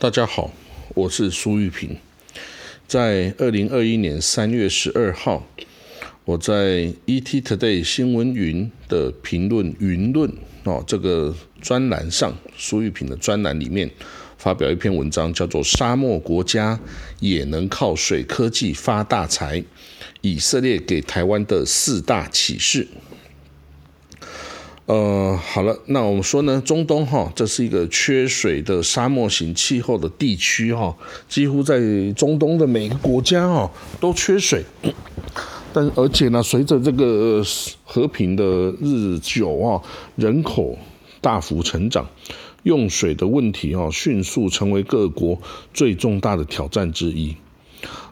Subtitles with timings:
[0.00, 0.52] 大家好，
[0.94, 1.96] 我是苏玉平。
[2.86, 5.44] 在二零二一年三月十二号，
[6.24, 13.90] 我在 ET Today 新闻云的评论云论哦这个专栏上，苏玉平的专栏里面
[14.36, 16.78] 发表一篇文章，叫做《沙漠国家
[17.18, 19.60] 也能靠水科技发大财》，
[20.20, 22.86] 以色列给台湾的四大启示。
[24.88, 30.96] 呃，好了，那我们说呢，中东哈，这是一个缺水的沙漠型气候的地区哈，
[31.28, 31.78] 几乎在
[32.12, 33.70] 中东的每个国家哈
[34.00, 34.64] 都缺水，
[35.74, 37.42] 但而且呢，随着这个
[37.84, 38.44] 和平的
[38.80, 39.82] 日久啊，
[40.16, 40.78] 人口
[41.20, 42.08] 大幅成长，
[42.62, 45.38] 用水的问题啊，迅速成为各国
[45.74, 47.36] 最重大的挑战之一。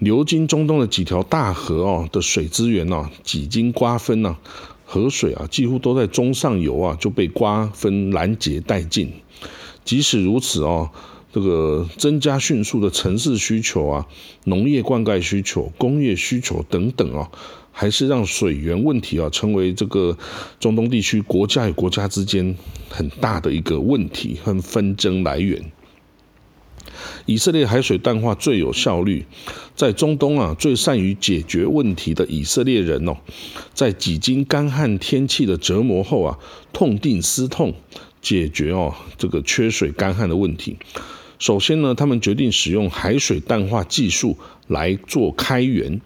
[0.00, 4.36] 流经中东的几条大河哦的水资源呢，几经瓜分呢。
[4.90, 9.12] 河水啊，几乎都在中上游啊就被瓜分拦截殆尽。
[9.84, 10.88] 即使如此哦，
[11.30, 14.06] 这个增加迅速的城市需求啊、
[14.44, 17.30] 农业灌溉需求、工业需求等等啊，
[17.70, 20.16] 还是让水源问题啊成为这个
[20.58, 22.56] 中东地区国家与国家之间
[22.88, 25.62] 很大的一个问题和纷争来源。
[27.26, 29.24] 以色列海水淡化最有效率，
[29.74, 33.16] 在中东啊最善于解决问题的以色列人哦，
[33.74, 36.38] 在几经干旱天气的折磨后啊，
[36.72, 37.74] 痛定思痛，
[38.20, 40.76] 解决哦这个缺水干旱的问题。
[41.38, 44.36] 首先呢，他们决定使用海水淡化技术
[44.66, 46.00] 来做开源。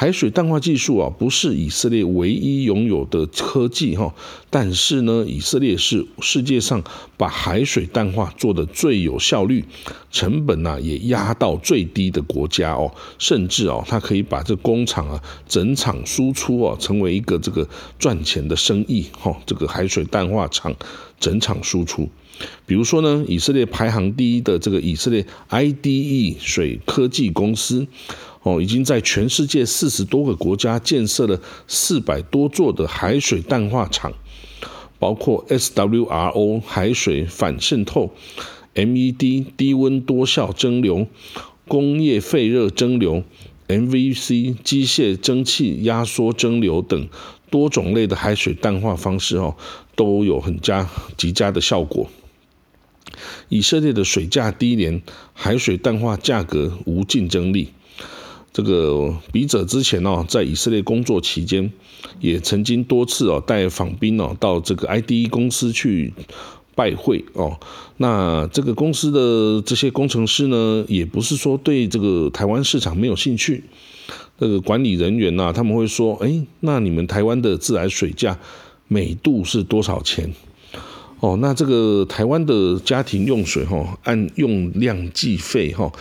[0.00, 4.14] 海水淡化技术啊，不是以色列唯一拥有的科技哈，
[4.48, 6.80] 但是呢，以色列是世界上
[7.16, 9.64] 把海水淡化做的最有效率、
[10.12, 20.72] 成本呐也压到最低的国家哦，甚至哦，它可以把这工厂啊整厂输出哦，成为一个这个赚钱的生意哈，这个海水淡化厂
[21.18, 22.08] 整厂输出，
[22.64, 27.88] 比如说呢，以色列排行第一的这个以色列 IDE 水科技公司。
[28.42, 34.12] 哦，已经在全世界四十多个国家建设了四百多座的海水淡化厂，
[34.98, 38.14] 包括 SWRO 海水反渗透、
[38.74, 41.06] MED 低温多效蒸馏、
[41.66, 43.24] 工业废热蒸馏、
[43.66, 47.08] MVC 机械蒸汽压缩蒸馏等
[47.50, 49.56] 多种类的海水淡化方式哦，
[49.94, 52.08] 都有很佳极佳的效果。
[53.48, 57.72] 以色列的水价低廉，海水淡化价格无竞争力。
[58.58, 61.72] 这个笔者之前哦，在以色列工作期间，
[62.18, 66.12] 也曾经多次哦带访宾哦到这个 IDE 公司去
[66.74, 67.56] 拜会哦。
[67.98, 73.62] 那这个公司的这些工程师呢，也不是说对这个台湾市场没有兴趣。
[74.40, 78.36] 这个管理人员呐，他们会说：“哎，那你们台湾的自来水价
[78.88, 80.34] 每度是多少钱？”
[81.22, 85.92] 哦，那这个台湾的家庭用水哈，按用量计费哈。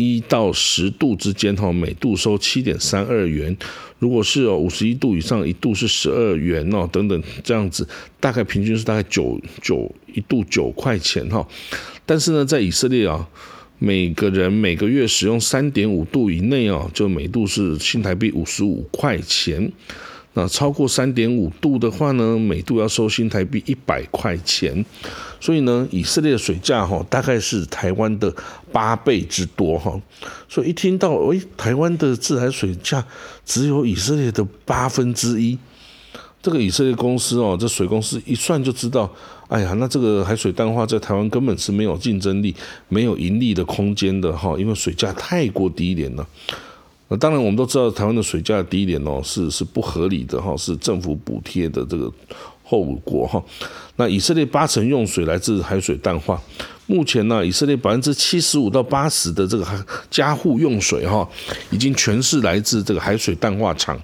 [0.00, 3.56] 一到十度之间，哈，每度收七点三二元。
[3.98, 7.86] 如果是哦五十一度以上，一度是十二元哦，等等这样子，
[8.18, 11.46] 大概平均是大概九九一度九块钱哈。
[12.06, 13.28] 但是呢，在以色列啊，
[13.78, 19.70] 每个人每个月使用三点五度以内哦，就每度是新台币五十五块钱。
[20.34, 24.84] 那超过三点五度的话呢，每度要收新台币一百块钱。
[25.40, 28.32] 所以呢，以色列水价哈，大概是台湾的
[28.70, 29.98] 八倍之多哈。
[30.48, 33.04] 所以一听到，哎，台湾的自来水价
[33.44, 35.58] 只有以色列的八分之一，
[36.42, 39.10] 这个以色列公司哦，这水公司一算就知道，
[39.48, 42.54] 哎呀，那这个海水淡化在台湾根本是没有竞争力、
[42.88, 46.26] 没有盈利的空间的哈，因为水价太过低廉了。
[47.10, 52.10] 那当然，我们都知道台湾的水价低廉哦，是是不合理的哈，是政府补贴的这个。
[52.62, 53.42] 后果哈，
[53.96, 56.40] 那以色列八成用水来自海水淡化。
[56.86, 59.66] 目前呢，以色列百分之七十五到八十的这个
[60.08, 61.28] 家户用水哈，
[61.72, 64.00] 已经全是来自这个海水淡化厂。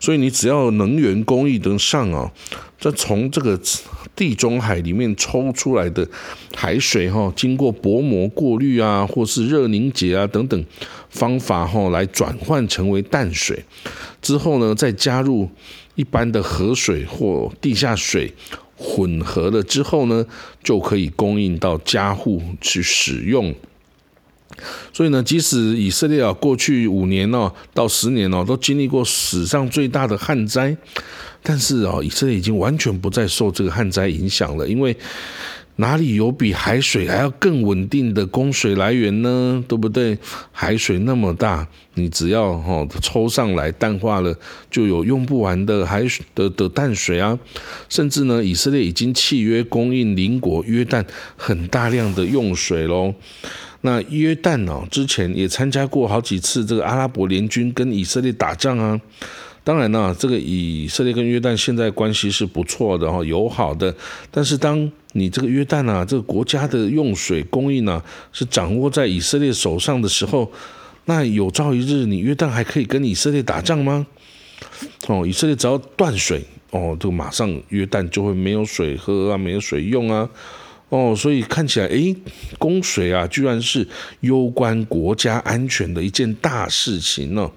[0.00, 2.32] 所以你只要能源供应得上啊，
[2.80, 3.60] 这从这个
[4.18, 6.06] 地中海里面抽出来的
[6.54, 10.64] 海水哈，经过薄膜过滤啊，或是热凝结啊等等
[11.08, 13.64] 方法哈，来转换成为淡水
[14.20, 15.48] 之后呢，再加入。
[15.94, 18.32] 一般的河水或地下水
[18.76, 20.24] 混合了之后呢，
[20.62, 23.52] 就可以供应到家户去使用。
[24.92, 30.76] 所以呢，即使以色列啊过去五年哦到十年哦都经历过史上最大的旱灾，
[31.42, 34.96] 但是啊，以色列已经完全不再受这个旱灾影响了，因为
[35.76, 39.62] 哪里有比海水还要更稳定的供水来源呢？
[39.68, 40.18] 对不对？
[40.50, 44.36] 海水那么大，你只要哈抽上来淡化了，
[44.68, 47.38] 就有用不完的海水的的淡水啊。
[47.88, 51.04] 甚至呢，以色列已经契约供应邻国约旦
[51.36, 53.14] 很大量的用水喽。
[53.82, 59.00] 那约旦哦，之前也参加过好几次这个阿拉伯联军跟以色列打仗啊。
[59.62, 63.94] 当然呢，这个以色列跟约旦现在关系是不错的哈，友好的。
[64.30, 68.02] 但是当你这个约旦啊，这个国家的用水供应呢，
[68.32, 70.50] 是掌握在以色列手上的时候，
[71.04, 74.06] 那有朝一日你约旦还可以跟以色列打仗吗？
[75.06, 80.28] 哦，以色列只要断水哦，就马上约旦就会没有水喝啊，没有水用啊。
[80.90, 82.16] 哦，所以看起来，诶，
[82.58, 83.86] 供水啊，居然是
[84.20, 87.50] 攸关国家安全的一件大事情呢。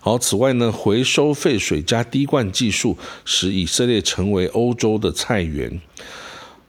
[0.00, 5.80] 好，此外呢，回收废水加滴灌技术使以色列成为欧洲的菜园。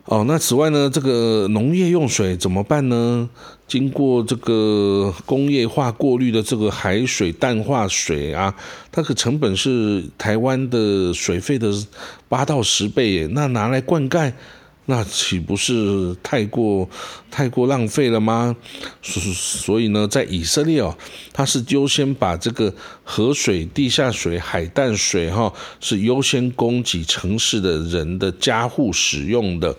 [0.06, 3.30] 哦，那此外呢，这个农业用水怎么办呢？
[3.68, 8.56] 经过这个工业化过滤的这个海水淡化水啊，
[8.92, 11.74] 它的成本是台湾的水费的
[12.30, 14.32] 八到十倍耶，那拿来灌溉。
[14.90, 16.90] 那岂不是太过
[17.30, 18.56] 太过浪费了吗？
[19.02, 20.98] 所所以呢，在以色列哦，
[21.34, 22.74] 它是优先把这个
[23.04, 25.52] 河水、地下水、海淡水哈，
[25.82, 29.76] 是优先供给城市的人的家户使用的。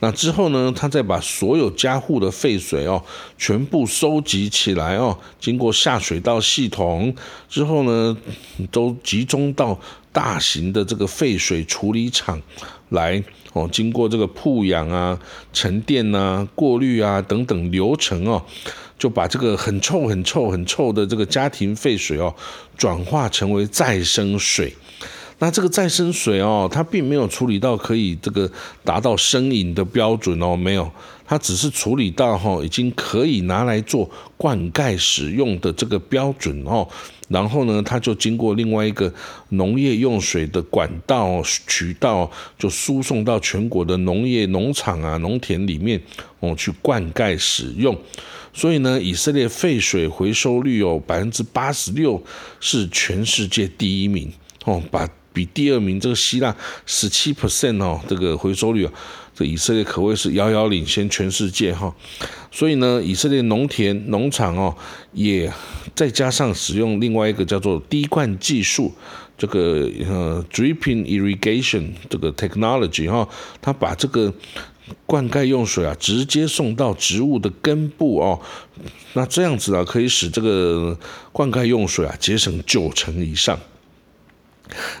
[0.00, 3.00] 那之后呢，他再把所有家户的废水哦，
[3.38, 7.14] 全部收集起来哦，经过下水道系统
[7.48, 8.16] 之后呢，
[8.72, 9.78] 都集中到
[10.10, 12.42] 大型的这个废水处理厂
[12.92, 13.22] 来。
[13.54, 15.20] 哦，经过这个铺养啊、
[15.52, 18.42] 沉淀啊、过滤啊等等流程哦，
[18.98, 22.34] 就把这个很臭、很臭、很臭的这个家庭废水哦，
[22.78, 24.74] 转化成为再生水。
[25.42, 28.48] 那这个再生水哦，它并没有处理到可以这个
[28.84, 30.88] 达到生饮的标准哦，没有，
[31.26, 36.86] 它只是处理到哈，已经可以拿来做灌溉使用的这个标准哦。
[37.26, 39.12] 然后呢，它就经过另外一个
[39.48, 46.00] 农业用水的管道渠道，就输送到全国的农业农场啊、农田里面
[46.38, 47.98] 哦去灌溉使用。
[48.54, 52.22] 所以呢，以色列废水回收率有百分之八十六，
[52.60, 54.32] 是全世界第一名
[54.66, 55.08] 哦，把。
[55.32, 56.54] 比第二名这个希腊
[56.86, 58.92] 十七 percent 哦，这个回收率啊，
[59.34, 61.94] 这以色列可谓是遥遥领先全世界哈。
[62.50, 64.76] 所以呢，以色列农田农场哦，
[65.12, 65.50] 也
[65.94, 68.92] 再加上使用另外一个叫做滴灌技术，
[69.38, 73.26] 这个呃 dripping irrigation 这个 technology 哈，
[73.60, 74.32] 它把这个
[75.06, 78.38] 灌溉用水啊，直接送到植物的根部哦。
[79.14, 80.98] 那这样子啊，可以使这个
[81.32, 83.58] 灌溉用水啊节省九成以上。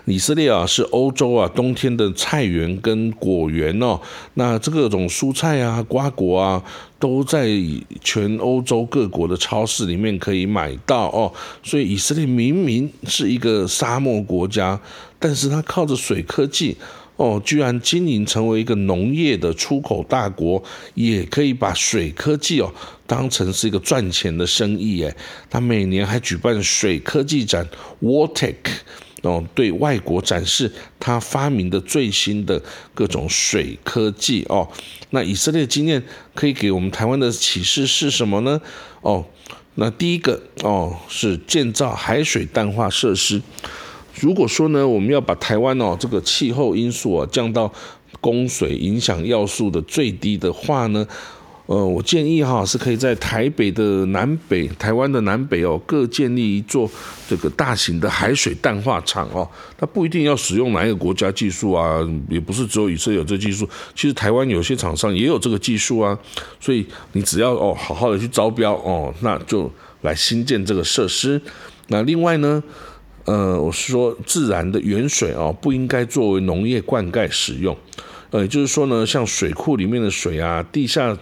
[0.04, 3.98] 以色列啊，是欧洲啊冬天的菜园跟果园哦。
[4.34, 6.62] 那这各种蔬菜啊、瓜果啊，
[6.98, 7.48] 都在
[8.02, 11.32] 全欧洲各国的超市里面可以买到哦。
[11.62, 14.78] 所以以色列明明是一个沙漠国家，
[15.18, 16.76] 但是它靠着水科技
[17.16, 20.62] 哦，居然经营成为一个农业的出口大国，
[20.94, 22.70] 也可以把水科技哦
[23.06, 25.16] 当成是一个赚钱的生意诶。
[25.48, 27.66] 它每年还举办水科技展
[28.02, 28.54] （Water）。
[29.22, 30.70] 哦，对外国展示
[31.00, 32.60] 他发明的最新的
[32.94, 34.68] 各种水科技哦。
[35.10, 36.02] 那以色列经验
[36.34, 38.60] 可以给我们台湾的启示是什么呢？
[39.00, 39.24] 哦，
[39.76, 43.40] 那第一个哦是建造海水淡化设施。
[44.20, 47.72] 如果说呢，我们要把台湾哦这个气候因素啊降到
[48.20, 51.06] 供水影响要素的最低的话呢？
[51.66, 56.90] 呃，我建议哈是可以在台北的南北、台湾的南北哦，各建立一座
[57.28, 59.48] 这个大型的海水淡化厂哦。
[59.78, 66.18] 它不一定要使用哪一个国家技术啊，也不是只有以色列有这技术，其实台湾有些厂商也有这个技术啊。
[66.58, 69.70] 所以你只要哦好好的去招标哦，那就
[70.02, 71.40] 来新建这个设施。
[71.88, 72.62] 那另外呢，
[73.24, 77.74] 呃，我是说自然的原水哦，不应该作为农业灌溉使用。
[78.32, 81.14] 呃，就是说呢，像水库里面的水啊，地下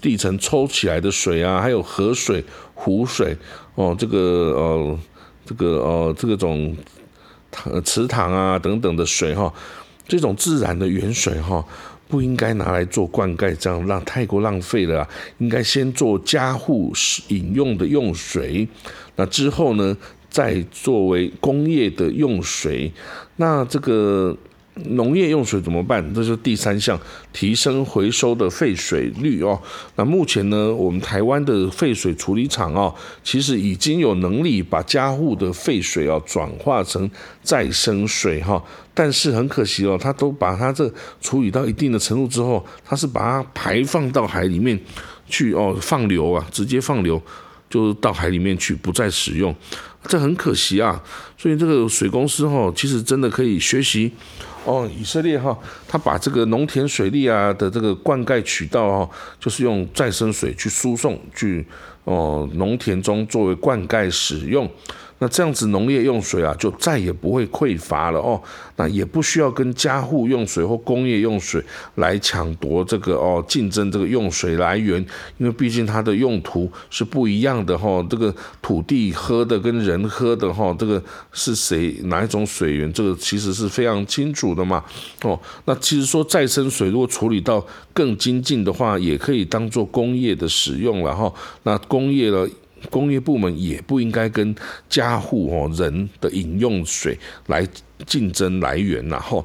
[0.00, 2.42] 地层抽起来的水啊，还有河水、
[2.74, 3.36] 湖水，
[3.74, 4.18] 哦，这个
[4.56, 4.98] 呃，
[5.44, 6.74] 这个呃，这个种
[7.84, 9.52] 池塘啊等等的水哈，
[10.06, 11.62] 这种自然的源水哈，
[12.08, 15.06] 不应该拿来做灌溉，这样让太过浪费了。
[15.36, 16.90] 应该先做家户
[17.28, 18.66] 饮用的用水，
[19.16, 19.94] 那之后呢，
[20.30, 22.90] 再作为工业的用水。
[23.36, 24.34] 那这个。
[24.86, 26.14] 农业用水怎么办？
[26.14, 26.98] 这是第三项，
[27.32, 29.60] 提升回收的废水率哦。
[29.96, 37.10] 那目前呢，我们台湾的废水处理厂哦，其实已经有能力把家户的废水哦转化成
[37.42, 38.62] 再生水哈。
[38.94, 44.78] 但是很可惜哦，它都把它这处理到一定的程度之后，它是把它排放到海里面
[45.28, 47.20] 去哦，放流啊，直接放流。
[47.70, 49.54] 就到海里面去，不再使用，
[50.04, 50.98] 这很可惜啊。
[51.36, 54.10] 所以这个水公司哈，其实真的可以学习
[54.68, 54.88] 哦。
[54.98, 55.56] 以色列哈，
[55.86, 59.10] 他把这个农田水利啊的这个灌溉渠道哈，
[59.40, 61.66] 就是用再生水去输送去
[62.04, 64.68] 哦农田中作为灌溉使用。
[65.20, 68.40] 那这样子农业用水啊，就再也不会匮乏了哦。
[68.76, 71.60] 那也不需要跟家户用水或工业用水
[71.96, 75.04] 来抢夺这个哦，竞争这个用水来源，
[75.38, 78.06] 因为毕竟它的用途是不一样的哈。
[78.08, 78.32] 这个
[78.62, 84.84] 土地喝的跟人喝的哈，这个是谁哪一种水源，这个其实是非常清楚了嘛。
[85.22, 91.32] 哦，那其实说再生水如果处理到更精进的话，也可以当做工业的使用了哈。
[91.62, 92.46] 那工业了。
[92.90, 94.54] 工业部门也不应该跟
[94.88, 97.66] 家户哦人的饮用水来
[98.06, 99.44] 竞争来源然后，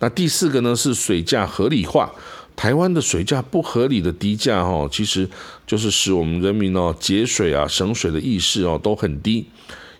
[0.00, 2.12] 那第四个呢是水价合理化。
[2.54, 5.26] 台湾的水价不合理的低价哦，其实
[5.66, 9.46] 就是使我们人民哦节水啊省水的意识哦都很低，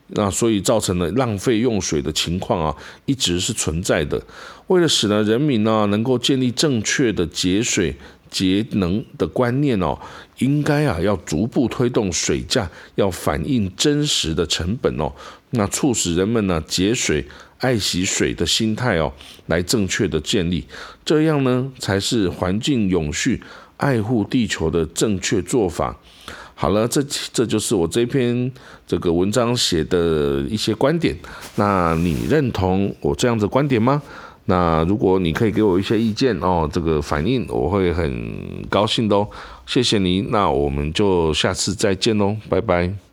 [0.09, 4.23] 那所以造成了浪费用水的情况啊一直是存在的。
[4.67, 7.97] 为了使呢人民呢能够建立正确的节水。
[8.31, 9.97] 节能的观念哦，
[10.39, 15.13] 应该啊要逐步推动水价要反映真实的成本哦，
[15.51, 17.25] 那促使人们呢节水、
[17.59, 19.13] 爱惜水的心态哦，
[19.47, 20.65] 来正确的建立，
[21.05, 23.41] 这样呢才是环境永续、
[23.77, 25.97] 爱护地球的正确做法。
[26.55, 28.51] 好了，这这就是我这篇
[28.87, 31.17] 这个文章写的一些观点，
[31.57, 34.01] 那你认同我这样的观点吗？
[34.47, 39.27] 那如果你可以给我一些意见哦，这个反应我会很高兴的哦，
[39.67, 43.04] 谢谢您，那我们就下次再见喽，拜拜。